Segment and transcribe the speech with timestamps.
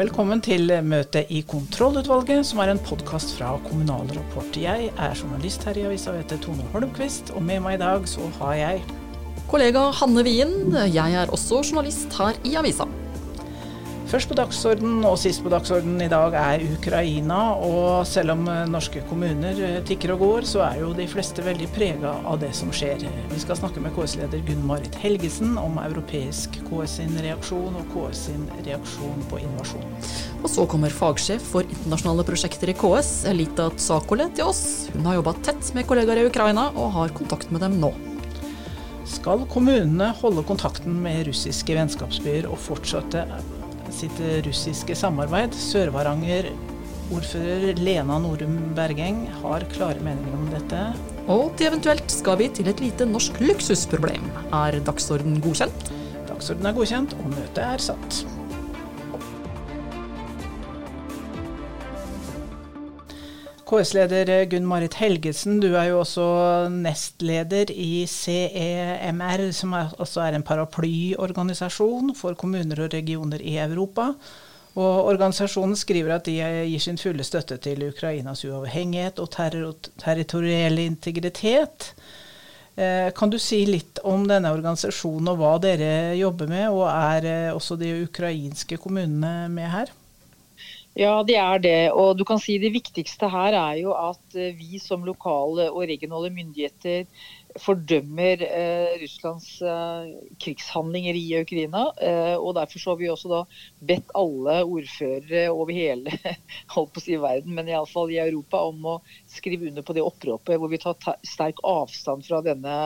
[0.00, 4.56] Velkommen til møtet i kontrollutvalget, som er en podkast fra Kommunal Rapport.
[4.56, 8.30] Jeg er journalist her i avisa heter Tone Holmquist, og med meg i dag så
[8.38, 8.80] har jeg
[9.50, 10.72] Kollega Hanne Wien.
[10.88, 12.88] Jeg er også journalist her i avisa.
[14.10, 17.36] Først på dagsorden og sist på dagsorden i dag er Ukraina.
[17.62, 21.44] Og selv om eh, norske kommuner eh, tikker og går, så er jo de fleste
[21.46, 23.04] veldig prega av det som skjer.
[23.30, 28.48] Vi skal snakke med KS-leder Gunn-Marit Helgesen om europeisk KS sin reaksjon og KS sin
[28.66, 29.86] reaksjon på invasjon.
[30.40, 34.64] Og så kommer fagsjef for internasjonale prosjekter i KS, Elita Tsakole, til oss.
[34.96, 37.94] Hun har jobba tett med kollegaer i Ukraina og har kontakt med dem nå.
[39.06, 43.28] Skal kommunene holde kontakten med russiske vennskapsbyer og fortsette
[43.94, 45.56] sitt russiske samarbeid.
[45.56, 46.50] Sør-Varanger
[47.10, 50.82] ordfører Lena Norum Bergeng har klare meninger om dette.
[51.30, 54.26] Og til eventuelt skal vi til et lite norsk luksusproblem.
[54.56, 55.90] Er dagsorden godkjent?
[56.30, 58.22] Dagsorden er godkjent, og møtet er satt.
[63.70, 66.24] KS-leder Gunn-Marit Helgesen, du er jo også
[66.74, 74.08] nestleder i CEMR, som er, også er en paraplyorganisasjon for kommuner og regioner i Europa.
[74.74, 79.54] Og Organisasjonen skriver at de gir sin fulle støtte til Ukrainas uavhengighet og ter
[80.02, 81.92] territorielle integritet.
[82.74, 87.30] Eh, kan du si litt om denne organisasjonen og hva dere jobber med, og er
[87.36, 89.94] eh, også de ukrainske kommunene med her?
[91.00, 91.92] Ja, det er det.
[91.96, 95.86] Og du kan si Det viktigste her er jo at eh, vi som lokale og
[95.88, 97.06] regionale myndigheter
[97.58, 100.10] fordømmer eh, Russlands eh,
[100.44, 101.86] krigshandlinger i Ukraina.
[102.04, 103.40] Eh, og Derfor så har vi også da
[103.88, 106.12] bedt alle ordførere over hele
[106.74, 108.98] holdt på å si verden, men iallfall i Europa om å
[109.32, 112.76] skrive under på det oppropet hvor vi tar sterk avstand fra denne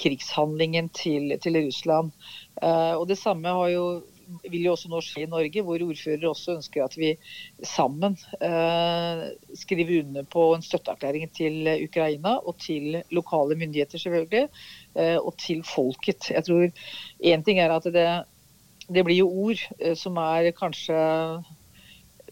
[0.00, 2.16] krigshandlingen til, til Russland.
[2.62, 3.84] Eh, og Det samme har jo
[4.44, 7.12] vil jo også nå skje i Norge, hvor ordførere også ønsker at vi
[7.66, 9.24] sammen eh,
[9.58, 14.48] skriver under på en støtteerklæring til Ukraina og til lokale myndigheter, selvfølgelig,
[14.96, 16.30] eh, og til folket.
[16.30, 16.68] Jeg tror
[17.24, 18.08] Én ting er at det,
[18.88, 21.00] det blir jo ord eh, som er kanskje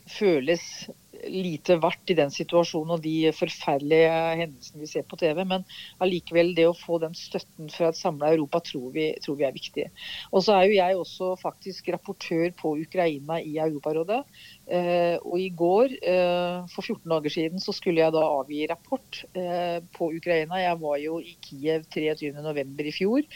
[0.08, 0.88] føles
[1.28, 5.42] lite verdt i den situasjonen og de forferdelige hendelsene vi ser på TV.
[5.48, 5.64] Men
[6.04, 9.56] allikevel, det å få den støtten fra et samla Europa tror vi, tror vi, er
[9.56, 9.86] viktig.
[10.32, 14.20] Og så er jo jeg også faktisk rapportør på Ukraina i Europarådet.
[14.66, 19.22] Eh, og i går, eh, for 14 dager siden, så skulle jeg da avgi rapport
[19.34, 20.62] eh, på Ukraina.
[20.62, 22.76] Jeg var jo i Kiev 23.11.
[22.88, 23.26] i fjor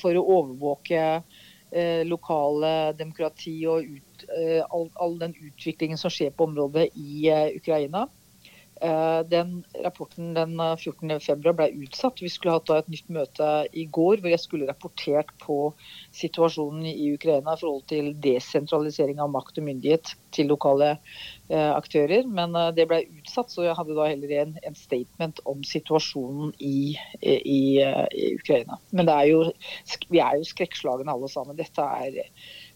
[0.00, 1.00] for å overvåke
[2.08, 7.50] lokale demokrati og ut Eh, all, all, den utviklingen som skjer på området i eh,
[7.56, 8.08] Ukraina.
[8.78, 12.22] Eh, den rapporten den 14.2 ble utsatt.
[12.22, 15.56] Vi skulle hatt et nytt møte i går hvor jeg skulle rapportert på
[16.14, 20.94] situasjonen i Ukraina i forhold til desentralisering av makt og myndighet til lokale
[21.48, 22.28] aktører.
[22.28, 26.94] Men det ble utsatt, så jeg hadde da heller en, en statement om situasjonen i,
[27.18, 28.78] i, i Ukraina.
[28.92, 29.42] Men er jo,
[30.12, 31.58] vi er jo skrekkslagne alle sammen.
[31.58, 32.22] Dette er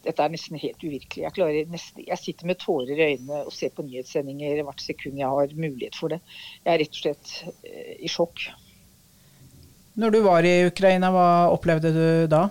[0.05, 1.25] dette er nesten helt uvirkelig.
[1.25, 5.31] Jeg, nesten, jeg, sitter med tårer i øynene og ser på nyhetssendinger hvert sekund jeg
[5.31, 6.21] har mulighet for det.
[6.65, 7.37] Jeg er rett og slett
[7.69, 8.49] eh, i sjokk.
[10.03, 12.47] Når du var i Ukraina, hva opplevde du da?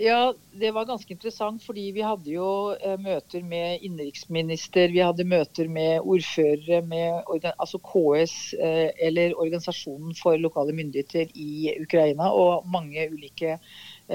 [0.00, 5.26] Ja, Det var ganske interessant, fordi vi hadde jo eh, møter med innenriksminister, vi hadde
[5.28, 12.66] møter med ordførere, med altså KS, eh, eller Organisasjonen for lokale myndigheter i Ukraina, og
[12.70, 13.58] mange ulike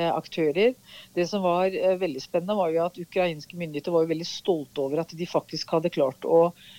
[0.03, 0.73] aktører.
[1.15, 5.03] Det som var eh, veldig spennende, var jo at ukrainske myndigheter var veldig stolte over
[5.03, 6.73] at de faktisk hadde klart å eh,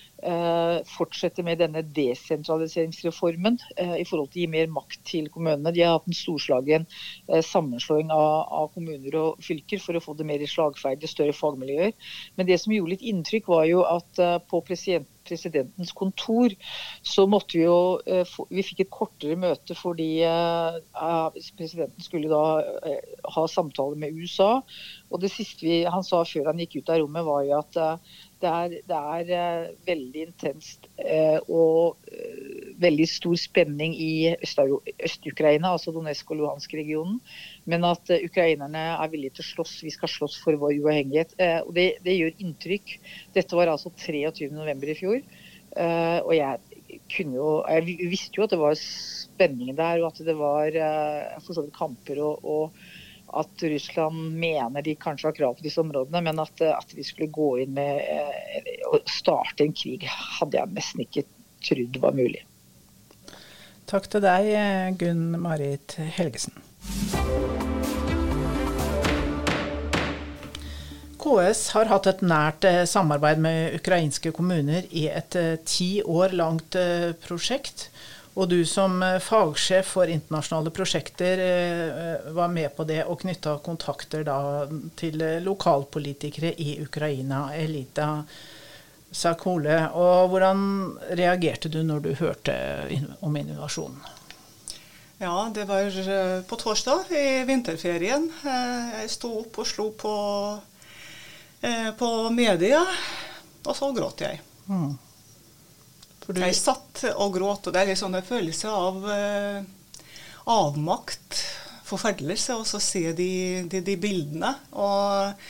[0.88, 3.58] fortsette med denne desentraliseringsreformen
[4.00, 5.74] i forhold til å gi mer makt til kommunene.
[5.76, 6.86] De har hatt en storslagen
[7.44, 11.92] sammenslåing av, av, kommuner og fylker for å få det mer slagferdige, større fagmiljøer.
[12.40, 16.54] Men det som gjorde litt inntrykk, var jo at på president presidentens kontor,
[17.02, 20.78] så måtte vi jo eh, Vi fikk et kortere møte fordi eh,
[21.58, 22.44] presidenten skulle da
[22.86, 24.60] eh, ha samtale med USA.
[25.10, 27.80] Og det siste vi, han sa før han gikk ut av rommet, var jo at
[28.42, 28.74] det er,
[29.28, 30.88] det er veldig intenst
[31.48, 31.96] og
[32.82, 37.16] veldig stor spenning i Øst-Ukraina, altså Donetsk og Luhansk-regionen.
[37.64, 39.78] Men at ukrainerne er villige til å slåss.
[39.86, 41.32] Vi skal slåss for vår uavhengighet.
[41.64, 42.96] Og det, det gjør inntrykk.
[43.36, 44.84] Dette var altså 23.11.
[44.92, 45.24] i fjor.
[46.26, 46.76] Og jeg
[47.32, 50.76] jo Jeg visste jo at det var spenning der, og at det var
[51.40, 52.86] for så vidt kamper og, og
[53.26, 57.32] at Russland mener de kanskje har krav på disse områdene, men at, at vi skulle
[57.32, 58.02] gå inn med
[58.90, 60.06] å eh, starte en krig,
[60.38, 61.26] hadde jeg nesten ikke
[61.66, 62.44] trodd var mulig.
[63.86, 64.50] Takk til deg,
[64.98, 66.56] Gunn Marit Helgesen.
[71.26, 76.36] KS har hatt et nært eh, samarbeid med ukrainske kommuner i et eh, ti år
[76.38, 77.88] langt eh, prosjekt.
[78.36, 81.40] Og du som fagsjef for internasjonale prosjekter
[82.36, 84.66] var med på det og knytta kontakter da
[85.00, 88.10] til lokalpolitikere i Ukraina, Elita
[89.08, 89.78] Sakole.
[89.96, 90.60] Og hvordan
[91.16, 92.58] reagerte du når du hørte
[93.24, 94.04] om innovasjonen?
[95.18, 98.28] Ja, det var eh, på torsdag i vinterferien.
[98.44, 100.12] Eh, jeg sto opp og slo på,
[101.64, 102.82] eh, på media,
[103.64, 104.42] og så gråt jeg.
[104.68, 104.92] Mm.
[106.26, 106.40] Du...
[106.42, 109.04] Jeg satt og gråt, og det er litt sånn en følelse av
[110.46, 111.40] avmakt,
[111.86, 113.30] forferdelse, og så se de,
[113.70, 114.50] de, de bildene.
[114.74, 115.46] Og,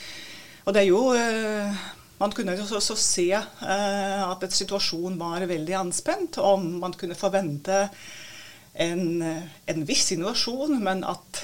[0.65, 1.01] og, det er jo
[2.17, 7.83] Man kunne også se at situasjonen var veldig anspent, og man kunne forvente
[8.73, 11.43] en, en viss innovasjon, men at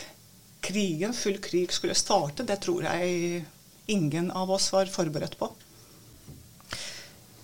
[0.64, 3.44] krigen, full krig skulle starte, det tror jeg
[3.92, 5.50] ingen av oss var forberedt på.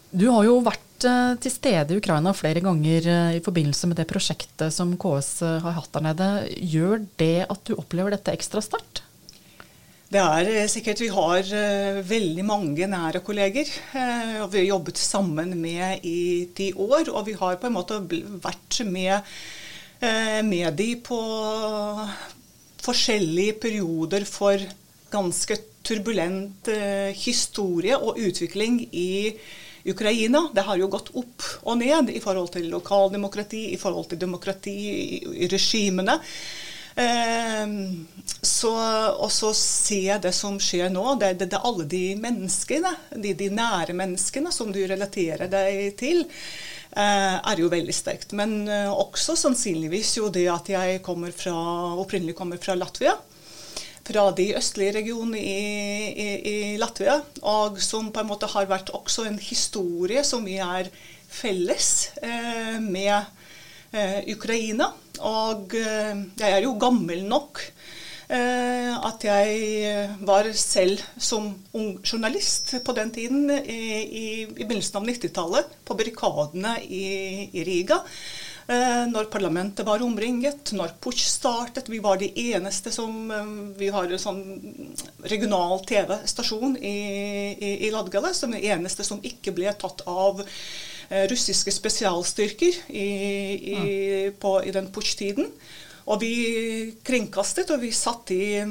[0.09, 3.99] Du har jo vært eh, til stede i Ukraina flere ganger eh, i forbindelse med
[3.99, 6.29] det prosjektet som KS eh, har hatt der nede.
[6.57, 9.03] Gjør det at du opplever dette ekstra sterkt?
[10.09, 11.45] Det er sikkert Vi har
[12.01, 13.69] veldig mange nære kolleger.
[14.41, 17.11] og Vi har jobbet sammen med i ti år.
[17.13, 17.99] Og vi har på en måte
[18.41, 19.21] vært med
[20.49, 21.19] med de på
[22.81, 24.57] forskjellige perioder for
[25.13, 26.71] ganske turbulent
[27.13, 29.68] historie og utvikling i Ukraina.
[30.53, 34.75] Det har jo gått opp og ned i forhold til lokaldemokrati, i forhold til demokrati
[35.45, 36.19] i regimene.
[36.99, 37.67] Eh,
[38.41, 38.73] så
[39.55, 41.05] se det som skjer nå.
[41.19, 46.25] Det er alle de menneskene, de, de nære menneskene som du relaterer deg til.
[46.89, 48.33] Eh, er jo veldig sterkt.
[48.37, 51.53] Men eh, også sannsynligvis jo det at jeg kommer fra,
[52.01, 53.13] opprinnelig kommer fra Latvia.
[54.09, 55.59] Fra de østlige regionene i,
[56.09, 57.19] i, i, Latvia.
[57.45, 60.89] Og som på en måte har vært også en historie som vi er
[61.29, 63.13] felles eh, med
[63.93, 64.89] eh, Ukraina.
[65.29, 67.61] Og eh, jeg er jo gammel nok
[68.29, 74.99] Eh, at jeg var selv som ung journalist på den tiden, i, i, i begynnelsen
[74.99, 77.97] av 90-tallet, på barrikadene i Riga.
[78.69, 81.87] Eh, når parlamentet var omringet, når Push startet.
[81.89, 83.47] Vi var de eneste som eh,
[83.79, 84.43] Vi har en sånn
[85.25, 86.99] regional TV-stasjon i,
[87.57, 90.45] i, i Ladgale, som den eneste som ikke ble tatt av
[91.09, 93.05] russiske spesialstyrker i,
[93.73, 93.79] i,
[94.37, 95.47] på, i den Push-tiden.
[96.05, 96.33] Og vi
[97.01, 98.61] kringkastet, og vi satt i,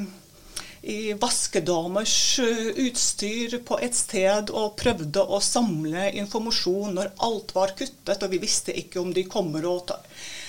[0.89, 2.15] i vaskedamers
[2.75, 8.41] utstyr på et sted og prøvde å samle informasjon når alt var kuttet, og vi
[8.41, 9.99] visste ikke om de kommer å ta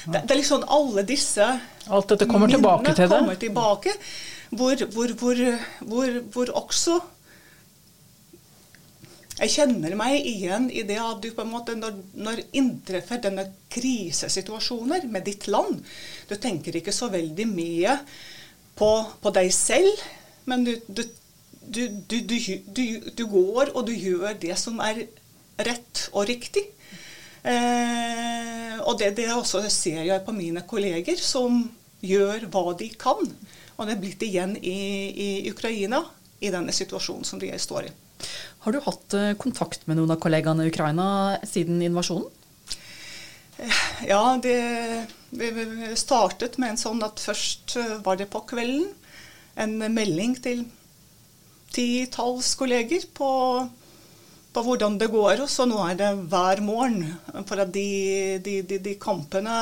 [0.06, 1.44] det, det, er liksom alle disse
[1.92, 3.19] Alt dette kommer tilbake til det?
[3.20, 3.92] Kommer tilbake,
[4.48, 5.12] hvor, hvor,
[5.84, 7.00] hvor, hvor også
[9.40, 13.46] jeg kjenner meg igjen i det at du på en måte, når, når inntreffer denne
[13.72, 15.78] krisesituasjoner med ditt land
[16.28, 17.94] Du tenker ikke så veldig mye
[18.76, 18.90] på,
[19.20, 20.04] på deg selv,
[20.48, 21.02] men du, du,
[21.66, 22.19] du,
[23.16, 25.04] du, går og du gjør det som er
[25.60, 26.64] rett og riktig.
[27.42, 31.62] Eh, og det, det også ser jeg på mine kolleger, som
[32.04, 33.20] gjør hva de kan.
[33.76, 34.78] Og det er blitt igjen i,
[35.11, 36.02] i Ukraina,
[36.40, 37.94] i denne situasjonen som de står i.
[38.64, 41.06] Har du hatt eh, kontakt med noen av kollegaene i Ukraina
[41.49, 42.28] siden invasjonen?
[44.09, 44.56] Ja, det,
[45.30, 45.50] vi
[45.99, 48.88] startet med en sånn at først eh, var det på kvelden
[49.61, 50.64] en melding til
[51.71, 53.31] titalls kolleger på,
[54.52, 55.45] på, hvordan det går.
[55.45, 57.05] Og så nå er det hver morgen.
[57.49, 59.57] For at de, de, de, de kampene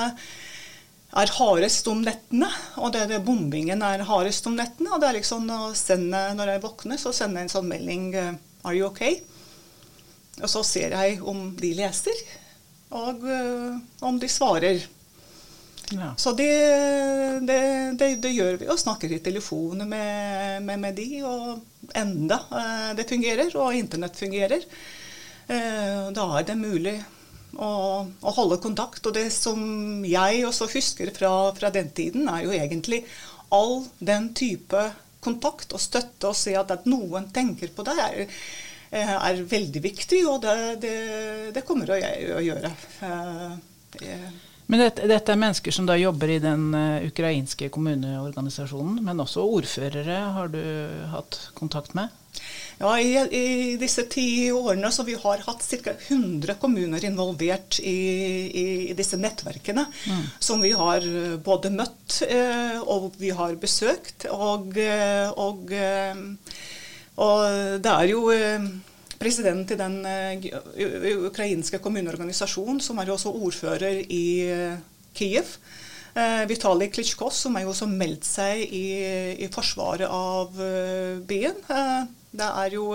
[1.18, 2.50] er hardest om nettene.
[2.80, 4.92] Og det, det, bombingen er hardest om nettene.
[4.94, 8.12] Og det er liksom å sende, når jeg våkner, så sender jeg en sånn melding
[8.66, 9.20] Are you okay?
[10.42, 12.20] Og så ser jeg om de leser,
[12.94, 13.74] og uh,
[14.06, 14.84] om de svarer.
[15.90, 16.14] Ja.
[16.16, 16.52] Så det,
[17.40, 17.60] det,
[17.98, 21.22] det, det, gjør vi, og snakker i telefon med, med, med, de.
[21.24, 24.66] Og enda uh, det fungerer, og internett fungerer.
[25.48, 26.98] Uh, da er det mulig
[27.56, 27.70] å,
[28.04, 29.06] å, holde kontakt.
[29.08, 33.04] Og det som jeg også husker fra, fra den tiden, er jo egentlig
[33.54, 34.90] all den type
[35.24, 38.36] kontakt og støtte og se at, at noen tenker på det, er,
[38.92, 40.20] eh, er veldig viktig.
[40.28, 40.98] Og det, det,
[41.56, 42.74] det kommer jeg å gjøre.
[44.68, 49.20] Eh, men dette, dette, er mennesker som da jobber i den uh, ukrainske kommuneorganisasjonen, men
[49.24, 50.60] også ordførere har du
[51.12, 52.12] hatt kontakt med?
[52.78, 55.94] Ja, i, i, disse ti årene så vi har hatt ca.
[55.96, 57.96] 100 kommuner involvert i,
[58.46, 59.88] i, i disse nettverkene.
[60.06, 60.26] Mm.
[60.38, 64.28] Som vi har eh, både møtt eh, og vi har besøkt.
[64.30, 65.74] Og, eh, og
[67.18, 67.40] Og
[67.82, 68.28] det er jo
[69.18, 69.98] president i den
[71.28, 74.24] ukrainske kommuneorganisasjonen, som er jo også ordfører i
[75.16, 75.56] Kiev.
[76.50, 78.86] Vitalij Klitsjko, som er jo også meldt seg i,
[79.44, 80.54] i forsvaret av
[81.28, 81.60] byen.
[82.30, 82.90] Det er jo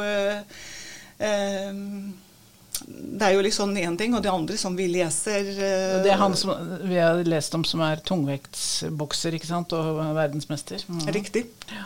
[2.88, 6.20] det er jo liksom én ting, og det andre som vi leser uh, Det er
[6.20, 6.54] han som
[6.84, 10.84] vi har lest om som er tungvektsbokser ikke sant, og verdensmester.
[10.90, 11.04] Mm.
[11.16, 11.46] Riktig.
[11.72, 11.86] Ja.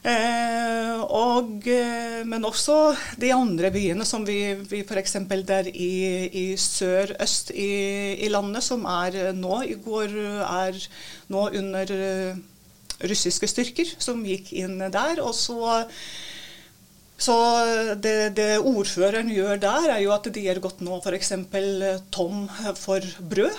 [0.00, 5.18] Eh, og, eh, men også de andre byene som vi, vi f.eks.
[5.48, 5.92] der i,
[6.32, 7.70] i sør-øst i,
[8.24, 10.16] i, landet, som er nå i går
[10.46, 10.80] er
[11.28, 11.94] nå under
[13.00, 15.20] russiske styrker, som gikk inn der.
[15.20, 15.84] Og så
[17.20, 17.34] så
[18.00, 21.34] det, det, ordføreren gjør der, er jo at de har gått nå f.eks.
[22.08, 22.46] tom
[22.80, 23.58] for brød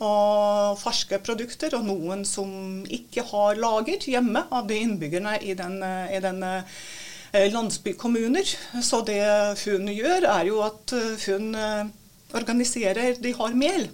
[0.00, 5.78] og ferske produkter, og noen som ikke har lager hjemme av de innbyggerne i den,
[6.10, 8.54] i den eh, landsbykommuner.
[8.82, 9.22] Så det
[9.66, 11.90] hun gjør, er jo at hun eh,
[12.36, 13.90] organiserer De har mel.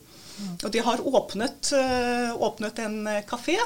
[0.62, 3.58] Og de har åpnet, eh, åpnet en kafé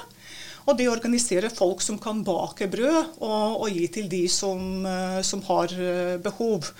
[0.68, 5.20] og de organiserer folk som kan bake brød og, og gi til de som, eh,
[5.26, 6.70] som har eh, behov.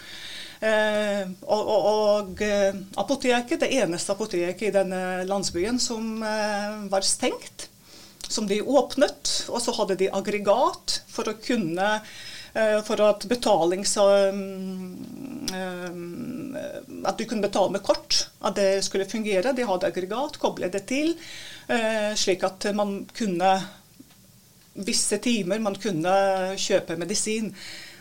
[0.61, 7.07] Eh, og, og, og, eh, apoteket, det eneste apoteket i denne landsbyen som eh, var
[7.07, 7.71] stengt,
[8.29, 12.01] som de åpnet, og så hadde de aggregat for å kunne
[12.51, 13.93] for at betalings...
[17.07, 19.53] at du kunne betale med kort, at det skulle fungere.
[19.55, 21.13] De hadde aggregat, koblet det til,
[22.19, 23.53] slik at man kunne
[24.75, 26.11] visse timer man kunne
[26.59, 27.55] kjøpe medisin.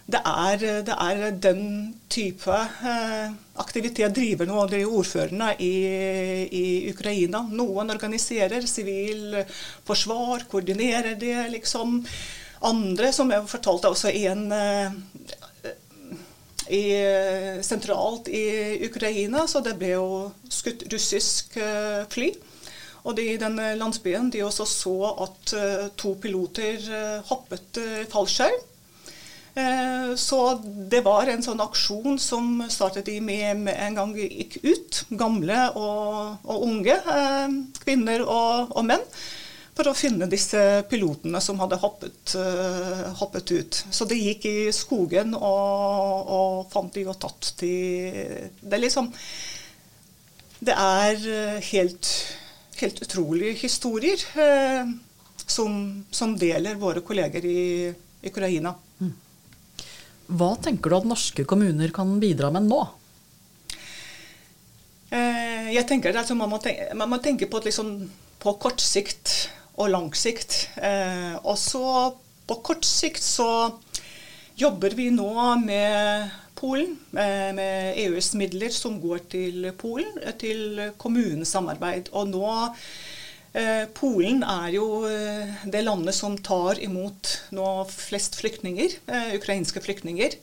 [0.10, 1.66] Det er, det er den
[2.10, 5.74] type eh, aktivitet driver nå de ordførerne i,
[6.50, 7.44] i, Ukraina.
[7.54, 9.38] Noen organiserer sivil
[9.86, 12.00] forsvar, koordinerer det, liksom.
[12.66, 14.98] Andre, som jeg fortalte, også en eh,
[16.74, 16.84] i,
[17.66, 18.46] sentralt i
[18.90, 20.08] Ukraina, så det ble jo
[20.50, 22.32] skutt russisk eh, fly.
[23.06, 25.54] Og de i den landsbyen de også så at
[25.98, 26.84] to piloter
[27.30, 27.80] hoppet
[28.12, 28.66] fallskjerm.
[30.16, 30.40] Så
[30.92, 35.00] det var en sånn aksjon som startet med, en gang vi gikk ut.
[35.20, 36.96] Gamle og, og unge.
[37.82, 39.04] Kvinner og, og, menn.
[39.76, 42.36] For å finne disse pilotene som hadde hoppet,
[43.20, 43.82] hoppet ut.
[43.96, 47.74] Så de gikk i skogen og, og fant de og tatt de
[48.60, 49.12] Det er liksom
[50.60, 51.26] Det er
[51.72, 52.14] helt
[52.82, 54.92] helt utrolige historier eh,
[55.46, 58.74] som, som, deler våre kolleger i Ukraina.
[60.30, 62.84] Hva tenker du at norske kommuner kan bidra med nå?
[65.10, 67.96] Eh, jeg tenker altså, man, må tenke, man, må tenke, på, liksom,
[68.42, 70.68] på kort sikt og lang sikt.
[70.78, 71.84] Eh, og så
[72.50, 73.50] på kort sikt så
[74.60, 75.32] jobber vi nå
[75.64, 82.12] med Polen, eh, med EUs midler som går til Polen, til kommunesamarbeid.
[82.14, 82.50] Og nå
[83.98, 84.86] Polen er jo
[85.66, 88.94] det landet som tar imot nå flest flyktninger,
[89.34, 90.36] ukrainske flyktninger.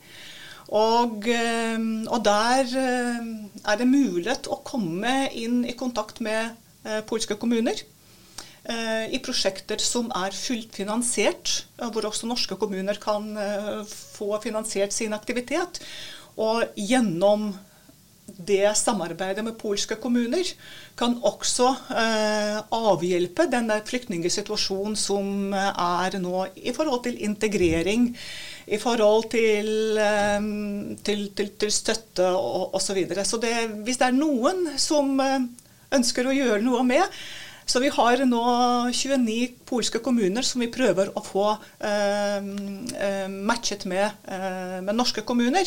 [0.74, 6.58] Og, og, der er det mulighet å komme inn i kontakt med
[7.06, 7.78] polske kommuner.
[8.66, 14.94] Eh, i prosjekter som er fullt finansiert, hvor også norske kommuner kan eh, få finansiert
[14.94, 15.78] sin aktivitet.
[16.34, 17.52] Og gjennom
[18.26, 20.48] det samarbeidet med polske kommuner
[20.98, 28.10] kan også eh, avhjelpe den flyktningsituasjonen som er nå i forhold til integrering,
[28.66, 29.70] i forhold til,
[30.02, 30.50] eh,
[31.06, 32.82] til, til, til støtte osv.
[32.86, 33.24] Så, videre.
[33.24, 33.54] så det,
[33.86, 35.40] hvis det er noen som eh,
[35.94, 37.18] ønsker å gjøre noe med,
[37.66, 38.42] så vi har nå
[38.94, 41.48] 29 polske kommuner som vi prøver å få
[41.82, 45.66] eh, eh, matchet med, eh, med, norske kommuner.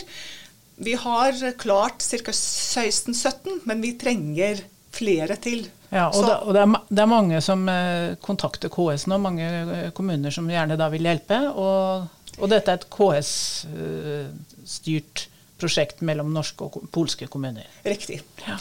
[0.79, 2.31] Vi har klart ca.
[2.31, 4.61] 16-17, men vi trenger
[4.95, 5.67] flere til.
[5.89, 9.43] Ja, og, det, og det, er, det, er, mange som eh, kontakter KS nå, mange
[9.43, 11.39] eh, kommuner som gjerne da vil hjelpe.
[11.49, 12.07] Og,
[12.37, 17.67] og dette er et KS-styrt eh, prosjekt mellom norske og polske kommuner.
[17.83, 18.21] Riktig.
[18.45, 18.57] Ja.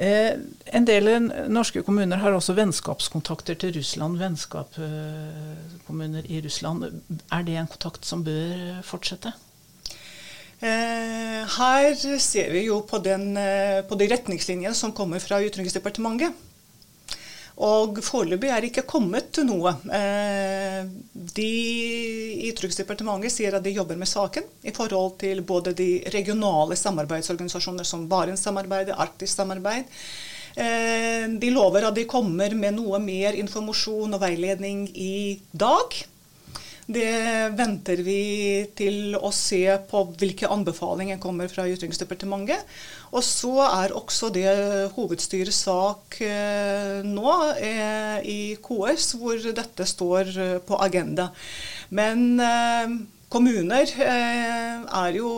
[0.00, 0.32] Eh,
[0.70, 4.18] en del norske kommuner har også vennskapskontakter til Russland.
[4.22, 6.78] Vennskapskommuner i Russland.
[7.32, 9.30] Er det en kontakt som bør fortsette?
[10.60, 16.46] Eh, her ser vi jo på, den, eh, på de retningslinjene som kommer fra Utenriksdepartementet.
[17.60, 19.72] Og foreløpig er det ikke kommet noe.
[19.92, 21.48] Eh, de
[22.44, 27.88] i Utenriksdepartementet sier at de jobber med saken i forhold til både de regionale samarbeidsorganisasjoner
[27.88, 29.88] som Barentssamarbeidet, Arktisk samarbeid.
[31.40, 35.94] De lover at de kommer med noe mer informasjon og veiledning i dag.
[36.90, 42.64] Det venter vi til å se på hvilke anbefalinger kommer fra Utenriksdepartementet.
[43.14, 44.48] Og så er også det
[44.96, 51.28] hovedstyrets sak eh, nå eh, i KS, hvor dette står eh, på agenda.
[51.94, 52.42] Men
[53.30, 55.30] kommuner er jo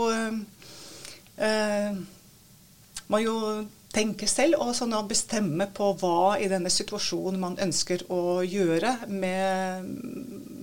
[3.13, 3.37] man jo
[3.93, 9.91] tenke selv og sånn bestemme på hva i denne situasjonen man ønsker å gjøre med,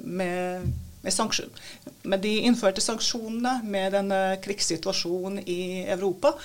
[0.04, 0.70] med,
[1.04, 1.62] med,
[2.04, 6.36] med de innførte sanksjonene, med denne krigssituasjonen i Europa.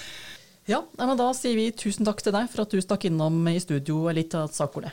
[0.68, 3.58] Ja, men Da sier vi tusen takk til deg for at du stakk innom i
[3.60, 4.92] studio, Elita Sakole.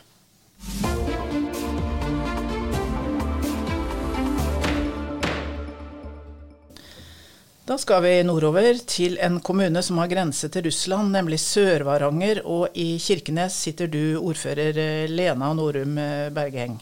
[7.72, 12.42] Da skal vi nordover til en kommune som har grense til Russland, nemlig Sør-Varanger.
[12.44, 16.74] Og i Kirkenes sitter du, ordfører eh, Lena Norum eh, Bergeng.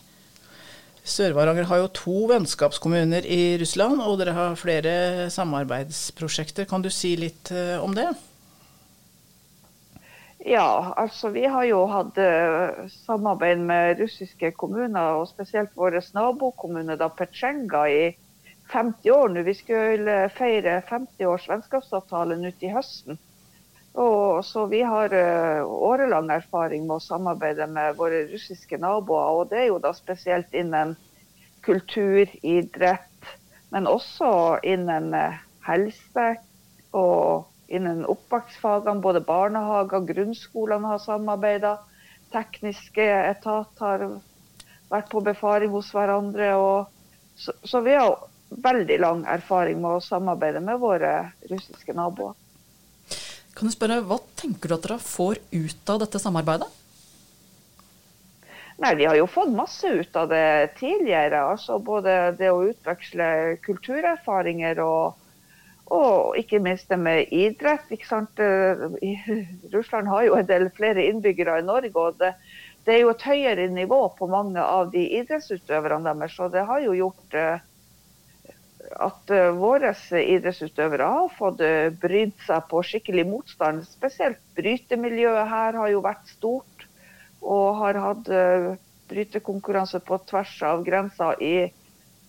[1.06, 4.94] Sør-Varanger har jo to vennskapskommuner i Russland, og dere har flere
[5.30, 6.66] samarbeidsprosjekter.
[6.66, 8.08] Kan du si litt eh, om det?
[10.42, 12.18] Ja, altså vi har jo hatt
[13.04, 18.02] samarbeid med russiske kommuner, og spesielt vår nabokommune da Petsjenga i
[18.72, 19.42] 50 år nå.
[19.48, 23.18] Vi skulle feire 50 års vennskapsavtalen uti høsten.
[23.98, 29.42] Og, så vi har uh, årelang erfaring med å samarbeide med våre russiske naboer.
[29.42, 30.96] Og det er jo da spesielt innen
[31.66, 33.34] kultur, idrett,
[33.74, 36.30] men også innen uh, helse
[36.94, 39.02] og innen oppvekstfagene.
[39.02, 41.76] Både barnehager, grunnskolene har samarbeida.
[42.30, 44.08] Tekniske etater har
[44.94, 46.54] vært på befaring hos hverandre.
[46.62, 48.16] Og, så, så vi har
[48.50, 51.14] veldig lang erfaring med å samarbeide med våre
[51.50, 52.36] russiske naboer.
[53.56, 56.68] Kan du spørre, Hva tenker du at dere får ut av dette samarbeidet?
[58.80, 61.42] Nei, Vi har jo fått masse ut av det tidligere.
[61.52, 65.18] altså Både det å utveksle kulturerfaringer og,
[65.92, 67.92] og ikke minst det med idrett.
[67.92, 68.40] ikke sant?
[69.74, 71.92] Russland har jo en del flere innbyggere i Norge.
[71.96, 72.34] og det,
[72.86, 76.38] det er jo et høyere nivå på mange av de idrettsutøverne deres.
[76.38, 77.60] Så det har jo gjort eh,
[78.98, 83.86] at uh, våre idrettsutøvere har fått uh, brydd seg på skikkelig motstand.
[83.90, 86.86] Spesielt brytemiljøet her har jo vært stort
[87.40, 88.72] og har hatt uh,
[89.10, 91.70] brytekonkurranse på tvers av grensa i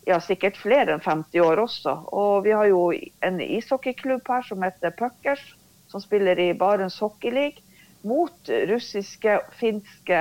[0.08, 1.96] ja, sikkert flere enn 50 år også.
[2.16, 2.90] Og vi har jo
[3.26, 5.42] en ishockeyklubb her som heter Puckers,
[5.90, 7.60] som spiller i Barents hockeyleague
[8.06, 10.20] mot russiske, finske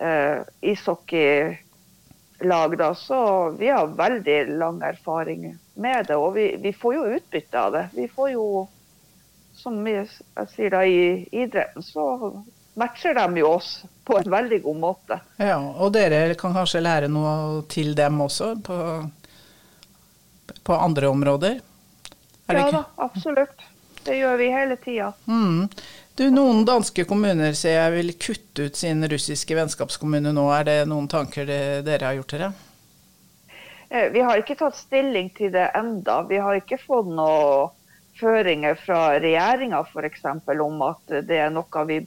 [0.00, 1.58] eh, ishockey
[2.40, 6.16] lag, da, så vi har veldig lang erfaring med det.
[6.16, 7.84] Og vi, vi får jo utbytte av det.
[7.94, 8.44] Vi får jo,
[9.58, 10.06] som jeg
[10.54, 12.04] sier da, i idretten, så
[12.78, 13.72] matcher de jo oss
[14.06, 15.20] på en veldig god måte.
[15.42, 18.78] Ja, Og dere kan kanskje lære noe til dem også, på,
[20.62, 21.58] på andre områder?
[22.48, 23.66] ja da, absolutt.
[24.06, 25.10] Det gjør vi hele tida.
[25.26, 25.66] Mm.
[26.18, 30.48] Du, Noen danske kommuner ser jeg vil kutte ut sin russiske vennskapskommune nå.
[30.50, 32.48] Er det noen tanker det, dere har gjort dere?
[33.86, 36.24] Eh, vi har ikke tatt stilling til det enda.
[36.26, 37.70] Vi har ikke fått noen
[38.18, 40.26] føringer fra regjeringa f.eks.
[40.58, 42.00] om at det er noe vi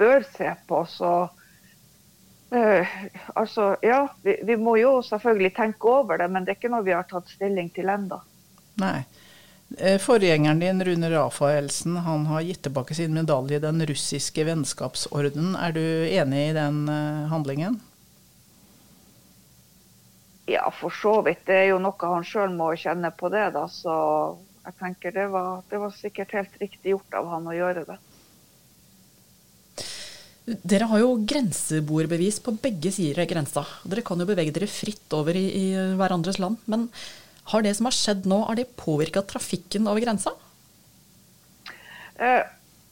[0.00, 0.80] bør se på.
[0.88, 1.12] Så
[2.56, 2.98] øh,
[3.34, 6.88] altså, ja, vi, vi, må jo selvfølgelig tenke over det, men det er ikke noe
[6.88, 8.22] vi har tatt stilling til enda.
[8.80, 9.02] Nei.
[9.76, 15.52] Eh, forgjengeren din, Rune Rafaelsen, han har gitt tilbake sin medalje, i den russiske vennskapsorden.
[15.60, 17.76] Er du enig i den uh, handlingen?
[20.48, 21.44] Ja, for så vidt.
[21.44, 23.66] Det er jo noe han sjøl må kjenne på det, da.
[23.68, 23.92] Så
[24.64, 27.98] jeg tenker det var, det var sikkert helt riktig gjort av han å gjøre det.
[30.64, 33.66] Dere har jo grenseboerbevis på begge sider av grensa.
[33.84, 35.66] Dere kan jo bevege dere fritt over i, i
[36.00, 36.56] hverandres land.
[36.64, 36.88] Men
[37.52, 40.34] har det som har skjedd nå, har det påvirka trafikken over grensa?
[42.18, 42.44] Eh,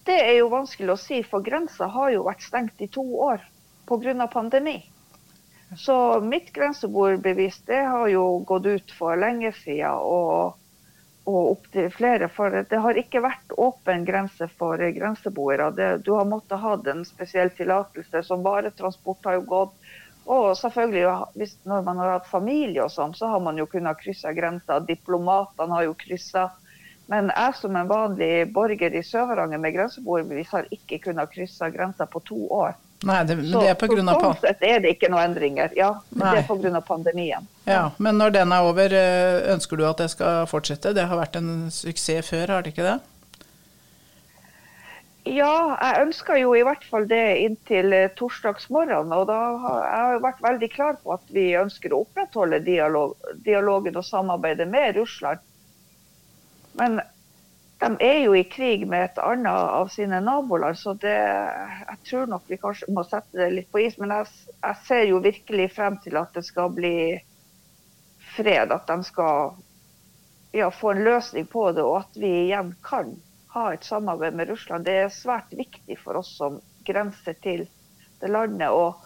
[0.06, 3.42] det er jo vanskelig å si, for grensa har jo vært stengt i to år
[3.86, 4.26] pga.
[4.32, 4.78] pandemi.
[5.76, 10.54] Så mitt grenseboerbevis det har jo gått ut for lenge siden og,
[11.26, 12.28] og opptil flere.
[12.28, 15.98] For det har ikke vært åpen grense for grenseboere.
[15.98, 18.22] Du har måttet ha en spesiell tillatelse.
[18.22, 19.74] Som varetransport har jo gått.
[20.26, 24.32] Og selvfølgelig, når man har hatt familie og sånn, så har man jo kunnet krysse
[24.34, 24.80] grensa.
[24.82, 26.48] Diplomatene har jo kryssa.
[27.06, 32.08] Men jeg som en vanlig borger i Sør-Varanger med grenseboerbevis har ikke kunnet krysse grensa
[32.10, 32.74] på to år.
[33.06, 35.70] Nei, det, men det er på grunn av Sånn sett er det ikke noen endringer.
[35.76, 36.32] Ja, Nei.
[36.32, 36.80] det er pga.
[36.80, 37.46] pandemien.
[37.68, 40.94] Ja, Men når den er over, eh, ønsker du at det skal fortsette?
[40.96, 42.98] Det har vært en suksess før, har det ikke det?
[45.26, 49.10] Ja, jeg ønsker jo i hvert fall det inntil eh, torsdagsmorgen.
[49.10, 53.98] Og da har jeg vært veldig klar på at vi ønsker å opprettholde dialog, dialogen
[53.98, 55.42] og samarbeidet med Russland.
[56.78, 57.00] Men
[57.82, 62.30] de er jo i krig med et annet av sine naboland, så det, jeg tror
[62.30, 63.98] nok vi kanskje må sette det litt på is.
[63.98, 64.30] Men jeg,
[64.62, 66.96] jeg ser jo virkelig frem til at det skal bli
[68.38, 68.70] fred.
[68.70, 69.56] At de skal
[70.54, 73.16] ja, få en løsning på det, og at vi igjen kan
[73.56, 74.84] ha et samarbeid med Russland.
[74.84, 77.64] Det er svært viktig for oss som grenser til
[78.20, 78.68] det landet.
[78.68, 79.00] Og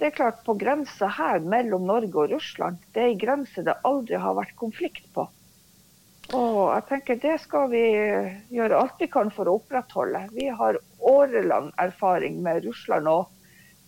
[0.00, 3.78] det er klart, på grensa her mellom Norge og Russland, det er en grense det
[3.88, 5.26] aldri har vært konflikt på.
[6.36, 7.82] Og jeg tenker Det skal vi
[8.54, 10.28] gjøre alt vi kan for å opprettholde.
[10.36, 13.08] Vi har årelang erfaring med Russland.
[13.08, 13.30] og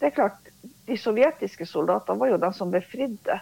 [0.01, 0.49] det er klart,
[0.87, 3.37] De sovjetiske soldatene var jo de som befridde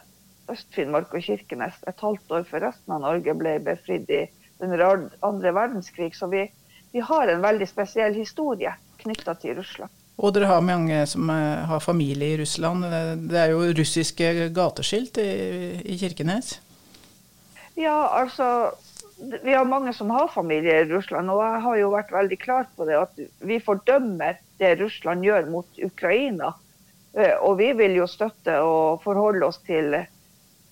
[0.50, 4.26] Øst-Finnmark og Kirkenes et halvt år før resten av Norge ble befridd i
[4.60, 6.14] under andre verdenskrig.
[6.16, 6.46] Så vi,
[6.92, 9.92] vi har en veldig spesiell historie knytta til Russland.
[10.20, 12.84] Og dere har mange som eh, har familie i Russland.
[13.30, 15.30] Det er jo russiske gateskilt i,
[15.84, 16.58] i Kirkenes?
[17.80, 18.72] Ja, altså
[19.44, 21.30] Vi har mange som har familie i Russland.
[21.30, 25.48] Og jeg har jo vært veldig klar på det at vi fordømmer det Russland gjør
[25.48, 26.54] mot Ukraina.
[27.16, 29.96] Eh, og vi vil jo støtte og forholde oss til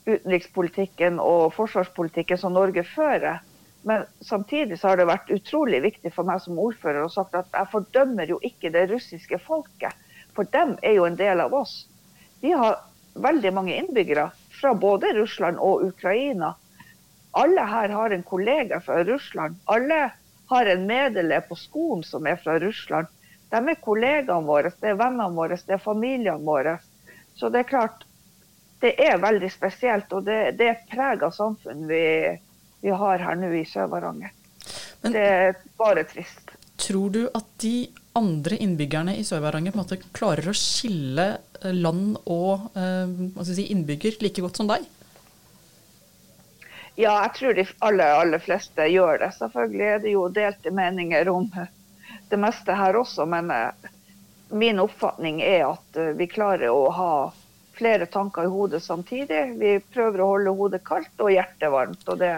[0.09, 3.43] utenrikspolitikken og forsvarspolitikken som Norge fører.
[3.89, 7.55] Men samtidig så har det vært utrolig viktig for meg som ordfører å sagt at
[7.57, 9.97] jeg fordømmer jo ikke det russiske folket.
[10.37, 11.87] For dem er jo en del av oss.
[12.43, 12.83] Vi har
[13.17, 14.29] veldig mange innbyggere
[14.61, 16.53] fra både Russland og Ukraina.
[17.41, 19.57] Alle her har en kollega fra Russland.
[19.65, 20.11] Alle
[20.53, 23.09] har en medelev på skolen som er fra Russland.
[23.49, 26.77] De er kollegaene våre, det er vennene våre, det er familiene våre.
[27.41, 28.05] Så det er klart,
[28.85, 32.03] det er veldig spesielt, og det, det er et preg av samfunnet vi,
[32.81, 34.35] vi har her nå i Sør-Varanger.
[35.03, 36.55] Det er bare trist.
[36.79, 37.89] Tror du at de
[38.19, 41.27] andre innbyggerne i Sør-Varanger på en måte klarer å skille
[41.63, 44.87] eh, land og eh, si, innbygger like godt som deg?
[46.99, 49.33] Ja, jeg tror de aller, aller fleste gjør det.
[49.39, 51.47] Selvfølgelig er det jo delte meninger om
[52.29, 53.91] det meste her også, men eh,
[54.51, 57.13] min oppfatning er at vi klarer å ha
[57.79, 59.43] flere tanker i hodet samtidig.
[59.61, 62.07] Vi prøver å holde hodet kaldt og hjertet varmt.
[62.09, 62.33] og det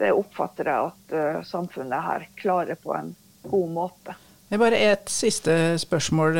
[0.00, 4.16] det oppfatter jeg at uh, samfunnet her klarer på en god måte.
[4.48, 6.36] Det er bare et siste spørsmål.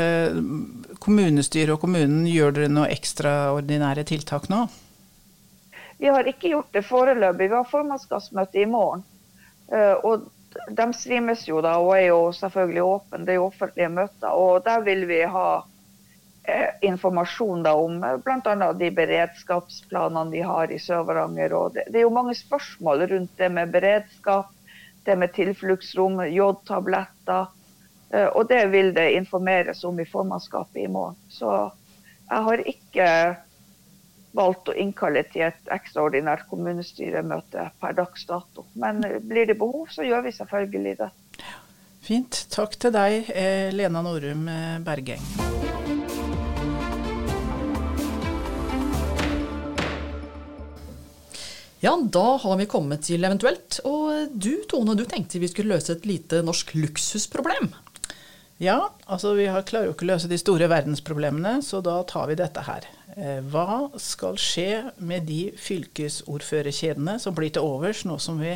[1.02, 4.66] Kommunestyret og kommunen, gjør dere noe ekstraordinære tiltak nå?
[5.98, 7.48] Vi har ikke gjort det foreløpig.
[7.48, 9.04] Vi har formannskapsmøte i morgen.
[9.72, 10.28] Uh, og
[10.68, 13.24] de streames jo da, og er jo selvfølgelig åpne.
[13.24, 14.30] Det er jo offentlige møter.
[14.30, 15.73] Og der vil vi ha Eh,
[16.80, 18.72] informasjon da om eh, bl.a.
[18.72, 21.56] de beredskapsplanene vi har i Sør-Varanger.
[21.72, 24.52] Det, det, er jo mange spørsmål rundt det med beredskap,
[25.04, 27.48] det med tilfluktsrom, jodtabletter.
[28.10, 31.18] Eh, og det vil det informeres om i formannskapet i morgen.
[31.28, 31.54] Så
[32.28, 33.08] jeg har ikke
[34.34, 38.66] valgt å innkalle til et ekstraordinært kommunestyremøte per dags dato.
[38.74, 41.12] Men blir det behov, så gjør vi selvfølgelig det.
[42.04, 42.42] Fint.
[42.52, 43.30] Takk til deg,
[43.72, 44.50] Lena Norum
[44.84, 45.63] Bergeng.
[51.84, 53.76] Ja, da har vi kommet til eventuelt.
[53.84, 57.74] Og du Tone, du tenkte vi skulle løse et lite norsk luksusproblem.
[58.62, 62.38] Ja, altså vi klarer jo ikke å løse de store verdensproblemene, så da tar vi
[62.40, 62.86] dette her.
[63.18, 68.54] Eh, hva skal skje med de fylkesordførerkjedene som blir til overs nå som vi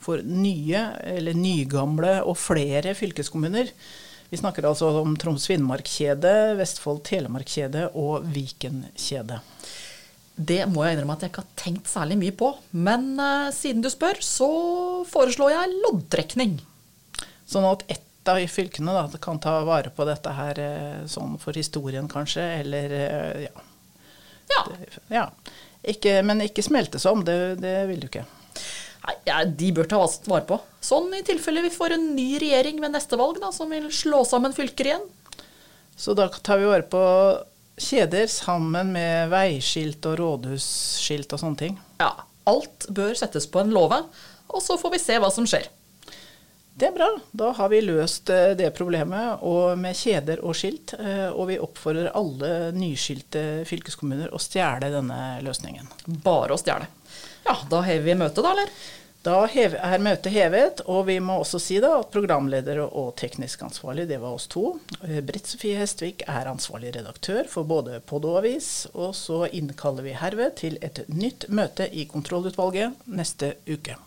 [0.00, 0.86] får nye,
[1.18, 3.74] eller nygamle og flere fylkeskommuner?
[4.30, 9.42] Vi snakker altså om Troms Finnmark-kjede, Vestfold Telemark-kjede og Viken-kjede.
[10.36, 12.52] Det må jeg innrømme at jeg ikke har tenkt særlig mye på.
[12.72, 14.50] Men uh, siden du spør, så
[15.10, 16.58] foreslår jeg loddtrekning.
[17.50, 21.56] Sånn at ett av fylkene da, kan ta vare på dette her eh, sånn for
[21.56, 23.64] historien, kanskje, eller uh, ja.
[24.50, 24.60] Ja.
[24.66, 25.24] Det, ja.
[25.90, 28.26] Ikke, men ikke smeltes om, det, det vil du ikke.
[29.06, 30.58] Nei, ja, De bør ta vare på.
[30.84, 34.22] Sånn i tilfelle vi får en ny regjering ved neste valg, da, som vil slå
[34.28, 35.06] sammen fylker igjen.
[36.00, 37.00] Så da tar vi vare på
[37.80, 41.78] kjeder sammen med veiskilt og rådhusskilt og sånne ting.
[42.02, 42.12] Ja.
[42.50, 44.00] Alt bør settes på en låve,
[44.50, 45.68] og så får vi se hva som skjer.
[46.80, 47.08] Det er bra.
[47.36, 50.94] Da har vi løst eh, det problemet og med kjeder og skilt.
[50.96, 55.90] Eh, og vi oppfordrer alle nyskilte fylkeskommuner å stjele denne løsningen.
[56.24, 56.88] Bare å stjele.
[57.44, 58.72] Ja, da hever vi møtet, da, eller?
[59.20, 64.06] Da er møtet hevet, og vi må også si da at programleder og teknisk ansvarlig,
[64.08, 64.78] det var oss to.
[65.04, 68.88] Eh, Britt Sofie Hestvik er ansvarlig redaktør for både podd og avis.
[68.94, 74.00] Og så innkaller vi herved til et nytt møte i kontrollutvalget neste uke.